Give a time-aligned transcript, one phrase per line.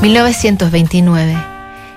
[0.00, 1.36] 1929.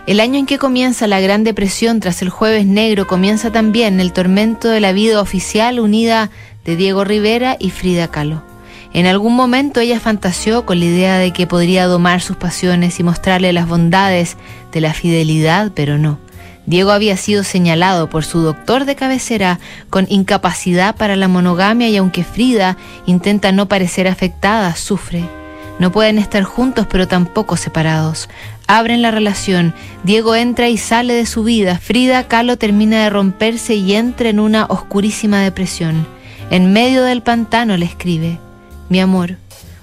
[0.07, 4.11] El año en que comienza la Gran Depresión tras el Jueves Negro comienza también el
[4.11, 6.29] tormento de la vida oficial unida
[6.65, 8.43] de Diego Rivera y Frida Kahlo.
[8.91, 13.03] En algún momento ella fantaseó con la idea de que podría domar sus pasiones y
[13.03, 14.35] mostrarle las bondades
[14.73, 16.19] de la fidelidad, pero no.
[16.65, 21.95] Diego había sido señalado por su doctor de cabecera con incapacidad para la monogamia y
[21.95, 22.75] aunque Frida
[23.05, 25.23] intenta no parecer afectada, sufre.
[25.79, 28.29] No pueden estar juntos pero tampoco separados.
[28.67, 29.73] Abren la relación,
[30.03, 34.39] Diego entra y sale de su vida, Frida Kahlo termina de romperse y entra en
[34.39, 36.07] una oscurísima depresión.
[36.49, 38.39] En medio del pantano le escribe,
[38.89, 39.37] mi amor,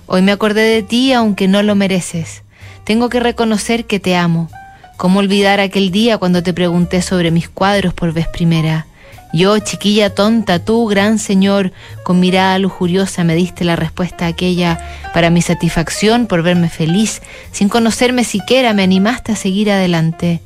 [0.06, 2.42] hoy me acordé de ti aunque no lo mereces.
[2.84, 4.48] Tengo que reconocer que te amo.
[4.96, 8.86] ¿Cómo olvidar aquel día cuando te pregunté sobre mis cuadros por vez primera?
[9.32, 11.72] Yo, chiquilla tonta, tú, gran señor,
[12.02, 14.78] con mirada lujuriosa me diste la respuesta aquella
[15.12, 20.40] para mi satisfacción por verme feliz, sin conocerme siquiera me animaste a seguir adelante.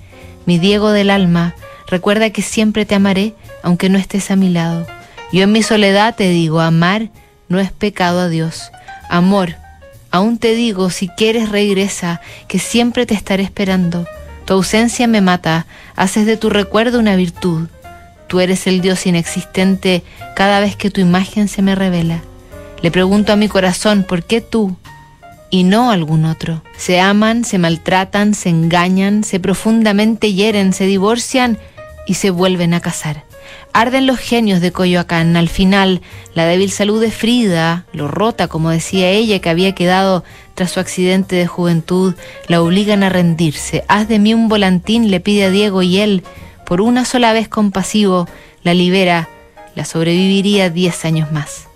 [0.46, 1.54] Mi Diego del alma,
[1.86, 4.86] recuerda que siempre te amaré, aunque no estés a mi lado.
[5.32, 7.08] Yo en mi soledad te digo, amar
[7.48, 8.70] no es pecado a Dios.
[9.08, 9.56] Amor,
[10.10, 14.06] aún te digo, si quieres regresa, que siempre te estaré esperando.
[14.44, 17.68] Tu ausencia me mata, haces de tu recuerdo una virtud.
[18.28, 20.02] Tú eres el Dios inexistente
[20.34, 22.22] cada vez que tu imagen se me revela.
[22.84, 24.77] Le pregunto a mi corazón, ¿por qué tú
[25.48, 26.62] y no algún otro?
[26.77, 31.56] Se aman, se maltratan, se engañan, se profundamente hieren, se divorcian
[32.06, 33.24] y se vuelven a casar.
[33.72, 35.34] Arden los genios de Coyoacán.
[35.38, 36.02] Al final,
[36.34, 40.22] la débil salud de Frida, lo rota, como decía ella, que había quedado
[40.55, 42.14] tras su accidente de juventud,
[42.48, 43.82] la obligan a rendirse.
[43.88, 46.22] Haz de mí un volantín, le pide a Diego y él,
[46.66, 48.28] por una sola vez compasivo,
[48.62, 49.30] la libera,
[49.74, 51.68] la sobreviviría diez años más.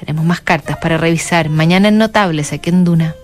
[0.00, 3.14] Tenemos más cartas para revisar mañana en Notables aquí en Duna.